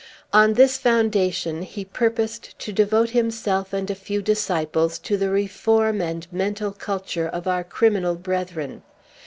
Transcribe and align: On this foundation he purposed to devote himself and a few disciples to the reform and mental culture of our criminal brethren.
On 0.33 0.53
this 0.53 0.79
foundation 0.79 1.61
he 1.61 1.85
purposed 1.85 2.57
to 2.57 2.73
devote 2.73 3.11
himself 3.11 3.71
and 3.71 3.87
a 3.91 3.93
few 3.93 4.23
disciples 4.23 4.97
to 4.97 5.15
the 5.15 5.29
reform 5.29 6.01
and 6.01 6.25
mental 6.33 6.71
culture 6.71 7.27
of 7.27 7.47
our 7.47 7.63
criminal 7.63 8.15
brethren. 8.15 8.81